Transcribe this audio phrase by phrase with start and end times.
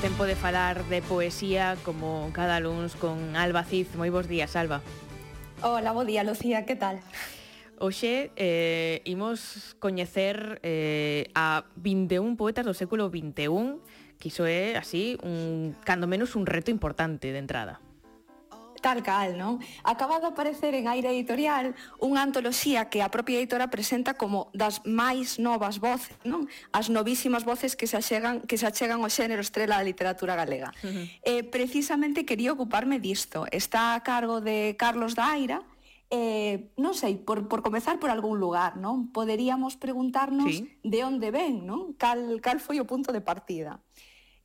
[0.00, 3.98] Tempo de falar de poesía como cada luns con Alba Cid.
[3.98, 4.78] Moi bons días, Alba.
[5.58, 7.02] Hola, bo día, Lucía, que tal?
[7.82, 13.82] Oxe, eh, imos coñecer eh, a 21 poetas do século XXI,
[14.22, 17.82] que iso é, así, un, cando menos un reto importante de entrada.
[18.80, 19.58] Tal cal, non?
[19.82, 24.82] Acaba de aparecer en Aire Editorial unha antoloxía que a propia editora presenta como das
[24.86, 26.46] máis novas voces, non?
[26.70, 30.70] As novísimas voces que se achegan, que se achegan ao xénero estrela da literatura galega.
[30.82, 31.04] Uh -huh.
[31.26, 33.46] eh, precisamente quería ocuparme disto.
[33.50, 35.62] Está a cargo de Carlos da Aira,
[36.10, 39.12] eh, non sei, por, por comezar por algún lugar, non?
[39.12, 40.64] Poderíamos preguntarnos sí.
[40.80, 41.92] de onde ven, non?
[42.00, 43.84] Cal, cal foi o punto de partida.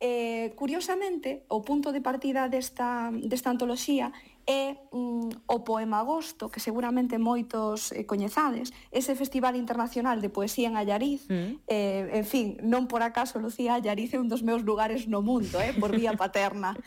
[0.00, 4.14] Eh, curiosamente, o punto de partida desta, desta antoloxía
[4.46, 10.70] é mm, o Poema Agosto, que seguramente moitos eh, coñezades, ese Festival Internacional de Poesía
[10.70, 11.26] en Allariz.
[11.28, 11.60] Mm.
[11.66, 15.58] Eh, en fin, non por acaso, Lucía, Allariz é un dos meus lugares no mundo,
[15.60, 16.78] eh, por vía paterna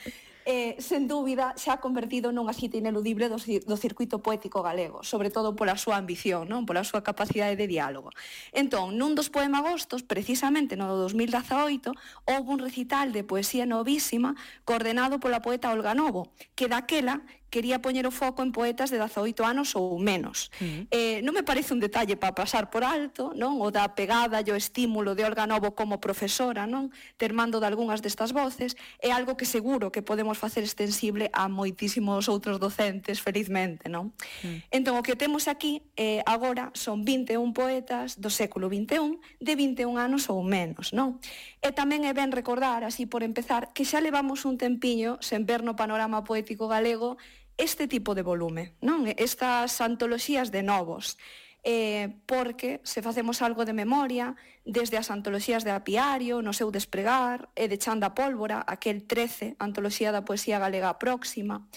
[0.51, 5.31] eh, sen dúbida, se ha convertido nunha cita ineludible do, do circuito poético galego, sobre
[5.31, 8.11] todo pola súa ambición, non pola súa capacidade de diálogo.
[8.51, 11.95] Entón, nun dos poemagostos, precisamente no 2018,
[12.27, 14.35] houve un recital de poesía novísima
[14.67, 19.43] coordenado pola poeta Olga Novo, que daquela quería poñer o foco en poetas de 18
[19.43, 20.49] anos ou menos.
[20.57, 20.83] Uh -huh.
[20.89, 23.59] eh, non me parece un detalle para pasar por alto, non?
[23.59, 26.89] O da pegada e o estímulo de Olga Novo como profesora, non?
[27.19, 32.31] Termando de algunhas destas voces, é algo que seguro que podemos facer extensible a moitísimos
[32.31, 34.15] outros docentes, felizmente, non?
[34.41, 34.57] Uh -huh.
[34.71, 39.99] Entón, o que temos aquí eh, agora son 21 poetas do século XXI de 21
[39.99, 41.19] anos ou menos, non?
[41.59, 45.67] E tamén é ben recordar, así por empezar, que xa levamos un tempiño sen ver
[45.67, 47.19] no panorama poético galego
[47.61, 49.05] este tipo de volume, non?
[49.05, 51.21] Estas antoloxías de novos
[51.63, 54.35] eh, porque se facemos algo de memoria,
[54.65, 60.09] desde as antoloxías de Apiario, no seu despregar, e de Chanda Pólvora, aquel 13, antoloxía
[60.09, 61.69] da poesía galega próxima,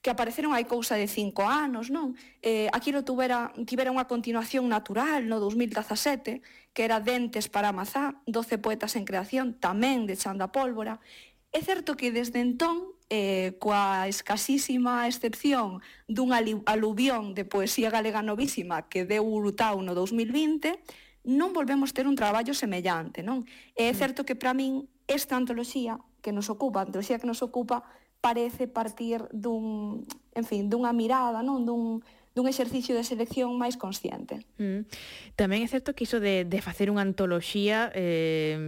[0.00, 2.16] que apareceron hai cousa de cinco anos, non?
[2.40, 6.40] Eh, aquilo tuvera, tivera unha continuación natural no 2017,
[6.72, 10.96] que era Dentes para Mazá, 12 poetas en creación, tamén de Chanda Pólvora.
[11.52, 15.78] É certo que desde entón eh, coa escasísima excepción
[16.10, 20.74] dunha aluvión de poesía galega novísima que deu Urutau no 2020,
[21.26, 23.46] non volvemos ter un traballo semellante, non?
[23.78, 23.98] E é mm.
[23.98, 27.86] certo que para min esta antoloxía que nos ocupa, a antoloxía que nos ocupa,
[28.18, 30.02] parece partir dun,
[30.34, 31.62] en fin, dunha mirada, non?
[31.62, 32.02] Dun,
[32.36, 34.44] dun exercicio de selección máis consciente.
[34.60, 34.84] Mm.
[35.40, 38.60] Tamén é certo que iso de, de facer unha antoloxía eh,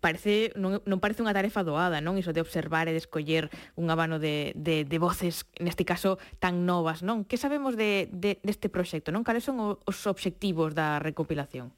[0.00, 2.16] parece non, non parece unha tarefa doada, non?
[2.16, 6.64] Iso de observar e de escoller un abano de, de, de voces, neste caso, tan
[6.64, 7.28] novas, non?
[7.28, 9.28] Que sabemos de, de, deste proxecto, non?
[9.28, 11.76] Cales son os obxectivos da recopilación?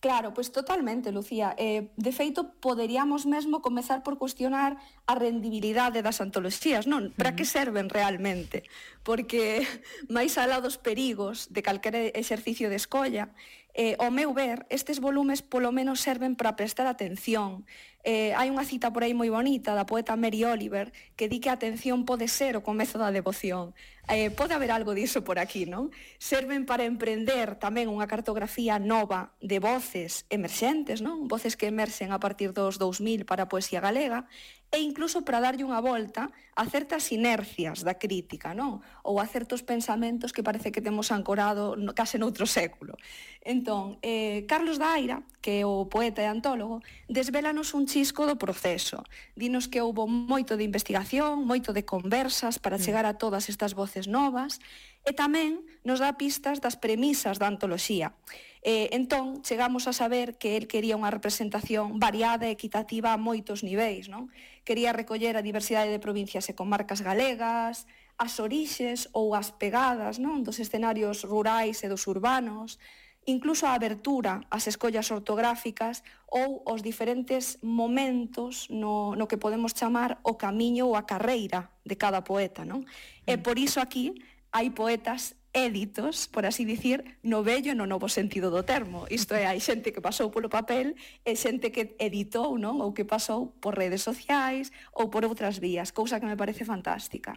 [0.00, 1.52] Claro, pois totalmente, Lucía.
[1.60, 7.12] Eh, de feito, poderíamos mesmo comezar por cuestionar a rendibilidade das antoloxías, non?
[7.20, 8.64] Para que serven realmente?
[9.04, 9.60] Porque
[10.08, 13.36] máis alá dos perigos de calquera exercicio de escolla,
[13.74, 17.62] Eh, ao meu ver, estes volumes polo menos serven para prestar atención.
[18.02, 20.88] Eh, hai unha cita por aí moi bonita da poeta Mary Oliver
[21.20, 23.76] que di que a atención pode ser o comezo da devoción.
[24.08, 25.92] Eh, pode haber algo diso por aquí, non?
[26.16, 31.28] Serven para emprender tamén unha cartografía nova de voces emerxentes, non?
[31.28, 34.26] Voces que emerxen a partir dos 2000 para a poesía galega
[34.70, 38.78] e incluso para darlle unha volta a certas inercias da crítica, non?
[39.02, 42.94] Ou a certos pensamentos que parece que temos ancorado no, case noutro século.
[43.42, 49.02] Entón, eh, Carlos Daira, que é o poeta e antólogo, desvelanos un chisco do proceso.
[49.34, 52.82] Dinos que houbo moito de investigación, moito de conversas para mm.
[52.86, 54.62] chegar a todas estas voces novas,
[55.02, 58.14] e tamén nos dá pistas das premisas da antoloxía.
[58.62, 63.64] Eh, entón, chegamos a saber que el quería unha representación variada e equitativa a moitos
[63.64, 64.28] niveis, non?
[64.68, 67.88] Quería recoller a diversidade de provincias e comarcas galegas,
[68.20, 72.76] as orixes ou as pegadas non dos escenarios rurais e dos urbanos,
[73.24, 80.20] incluso a abertura ás escollas ortográficas ou os diferentes momentos no, no que podemos chamar
[80.20, 82.68] o camiño ou a carreira de cada poeta.
[82.68, 82.84] Non?
[83.24, 83.42] E mm.
[83.44, 84.12] por iso aquí
[84.52, 89.06] hai poetas éditos, por así dicir, no vello no novo sentido do termo.
[89.10, 90.94] Isto é, hai xente que pasou polo papel
[91.26, 92.78] e xente que editou, non?
[92.78, 97.34] Ou que pasou por redes sociais ou por outras vías, cousa que me parece fantástica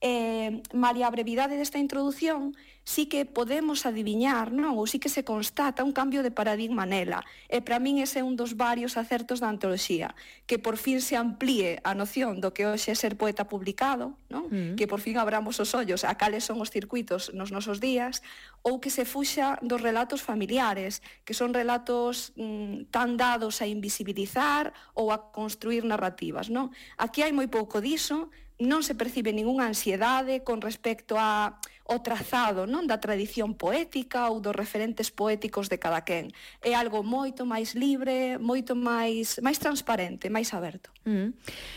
[0.00, 2.56] eh, malia a brevidade desta introdución,
[2.86, 4.78] sí que podemos adiviñar, non?
[4.78, 7.26] Ou sí que se constata un cambio de paradigma nela.
[7.50, 10.14] E para min ese é un dos varios acertos da antoloxía,
[10.46, 14.46] que por fin se amplíe a noción do que hoxe é ser poeta publicado, non?
[14.46, 14.78] Mm.
[14.78, 18.22] Que por fin abramos os ollos a cales son os circuitos nos nosos días,
[18.62, 24.70] ou que se fuxa dos relatos familiares, que son relatos mm, tan dados a invisibilizar
[24.94, 26.70] ou a construir narrativas, non?
[27.02, 32.66] Aquí hai moi pouco diso, non se percibe ningunha ansiedade con respecto a o trazado
[32.66, 36.34] non da tradición poética ou dos referentes poéticos de cada quen.
[36.58, 40.90] É algo moito máis libre, moito máis máis transparente, máis aberto.
[41.06, 41.36] Mm.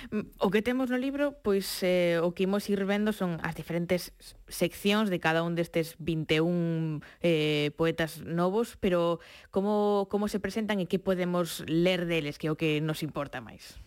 [0.09, 3.53] mm o que temos no libro, pois eh, o que imos ir vendo son as
[3.53, 4.15] diferentes
[4.49, 9.21] seccións de cada un destes 21 eh, poetas novos, pero
[9.53, 13.45] como como se presentan e que podemos ler deles, que é o que nos importa
[13.45, 13.77] máis.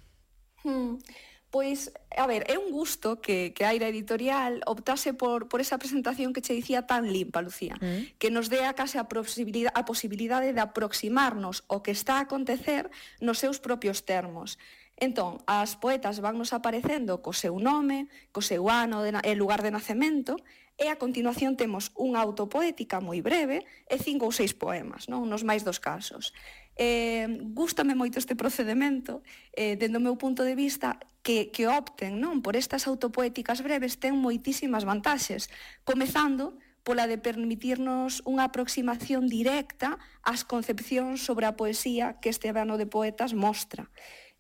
[0.62, 1.02] Mm.
[1.52, 5.76] Pois, a ver, é un gusto que, que a Aira Editorial optase por, por esa
[5.76, 8.16] presentación que che dicía tan limpa, Lucía, mm.
[8.16, 12.88] que nos dea case a, posibilidade, a posibilidade de aproximarnos o que está a acontecer
[13.20, 14.56] nos seus propios termos.
[14.96, 19.76] Entón, as poetas vannos aparecendo co seu nome, co seu ano de, e lugar de
[19.76, 20.40] nacemento,
[20.80, 25.28] e a continuación temos unha autopoética moi breve e cinco ou seis poemas, non?
[25.28, 26.32] nos máis dos casos.
[26.76, 29.20] Eh, gústame moito este procedimento,
[29.52, 34.00] eh, dendo o meu punto de vista, que, que opten non por estas autopoéticas breves
[34.00, 35.52] ten moitísimas vantaxes,
[35.86, 42.78] comezando pola de permitirnos unha aproximación directa ás concepcións sobre a poesía que este verano
[42.78, 43.86] de poetas mostra.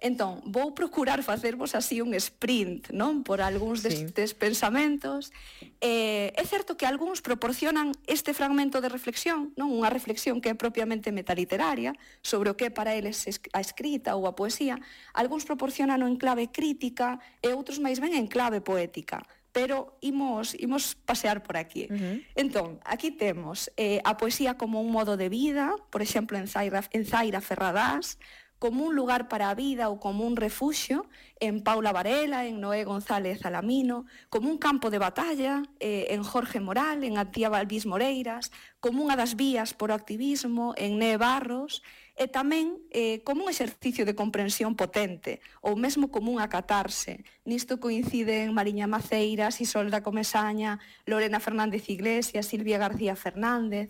[0.02, 3.22] Entón, vou procurar facervos así un sprint, non?
[3.22, 4.36] Por algúns destes sí.
[4.36, 5.30] pensamentos.
[5.78, 9.70] Eh, é certo que algúns proporcionan este fragmento de reflexión, non?
[9.70, 13.22] Unha reflexión que é propiamente metaliteraria sobre o que para eles
[13.54, 14.82] a escrita ou a poesía.
[15.14, 19.22] Algúns proporcionan en clave crítica e outros máis ben en clave poética
[19.52, 21.86] pero imos, imos pasear por aquí.
[21.90, 22.24] Uh -huh.
[22.34, 26.82] Entón, aquí temos eh, a poesía como un modo de vida, por exemplo, en Zaira,
[26.90, 28.18] en Zaira Ferradás,
[28.62, 31.10] como un lugar para a vida ou como un refuxio
[31.42, 36.62] en Paula Varela, en Noé González Alamino, como un campo de batalla eh, en Jorge
[36.62, 42.28] Moral, en Antía Valvís Moreiras, como unha das vías por activismo en Ne Barros, e
[42.28, 47.24] tamén eh, como un exercicio de comprensión potente, ou mesmo como un acatarse.
[47.48, 50.76] Nisto coinciden Mariña Maceiras, Isolda Comesaña,
[51.08, 53.88] Lorena Fernández Iglesias, Silvia García Fernández.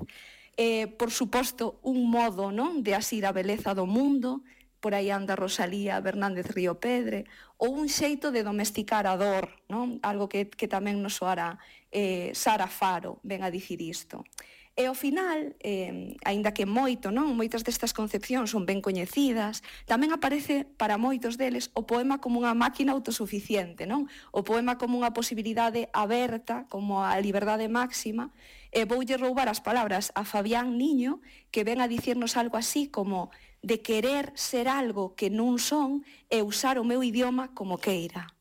[0.54, 4.46] Eh, por suposto, un modo non de asir a beleza do mundo,
[4.82, 7.26] por aí anda Rosalía Bernández Río Pedre,
[7.58, 10.02] ou un xeito de domesticar a dor, non?
[10.02, 11.62] algo que, que tamén nos soará
[11.94, 14.26] eh, Sara Faro, ven a dicir isto.
[14.72, 20.16] E ao final, eh, aínda que moito, non, moitas destas concepcións son ben coñecidas, tamén
[20.16, 24.08] aparece para moitos deles o poema como unha máquina autosuficiente, non?
[24.32, 28.32] O poema como unha posibilidade aberta, como a liberdade máxima,
[28.72, 31.20] e voulle roubar as palabras a Fabián Niño,
[31.52, 33.28] que ven a dicirnos algo así como
[33.60, 36.00] de querer ser algo que non son
[36.32, 38.31] e usar o meu idioma como queira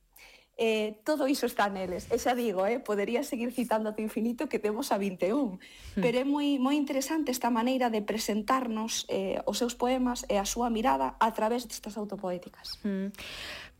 [0.62, 2.06] eh, todo iso está neles.
[2.13, 5.58] E xa digo, eh, podería seguir citando até infinito que temos a 21, mm.
[5.98, 10.46] pero é moi moi interesante esta maneira de presentarnos eh, os seus poemas e a
[10.46, 12.78] súa mirada a través destas autopoéticas.
[12.86, 13.10] Mm.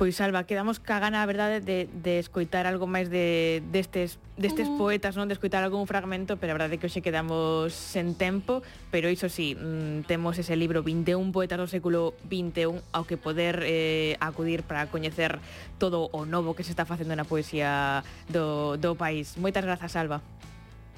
[0.02, 4.66] Pois Alba, quedamos ca gana, a verdade, de, de escoitar algo máis de, destes, destes
[4.66, 4.82] mm.
[4.82, 5.30] poetas, non?
[5.30, 9.30] De escoitar algún fragmento, pero a verdade é que hoxe quedamos sen tempo, pero iso
[9.30, 14.66] sí, mm, temos ese libro 21 poetas do século 21 ao que poder eh, acudir
[14.66, 15.38] para coñecer
[15.78, 19.38] todo o novo que se está facendo na poesía do, do país.
[19.38, 20.26] Moitas grazas, Alba.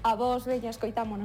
[0.03, 1.21] A vos, Bella, escoitámonos.